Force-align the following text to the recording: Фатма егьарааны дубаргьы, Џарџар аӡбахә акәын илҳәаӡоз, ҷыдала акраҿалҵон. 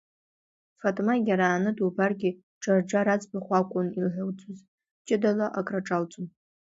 Фатма 0.79 1.13
егьарааны 1.17 1.71
дубаргьы, 1.77 2.29
Џарџар 2.61 3.07
аӡбахә 3.13 3.51
акәын 3.59 3.87
илҳәаӡоз, 3.97 4.59
ҷыдала 5.05 5.47
акраҿалҵон. 5.59 6.27